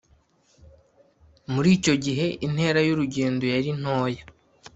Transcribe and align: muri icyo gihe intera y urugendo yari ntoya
muri 1.53 1.69
icyo 1.77 1.93
gihe 2.05 2.25
intera 2.45 2.79
y 2.87 2.91
urugendo 2.93 3.43
yari 3.53 3.69
ntoya 3.79 4.23